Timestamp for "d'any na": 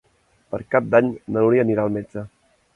0.95-1.45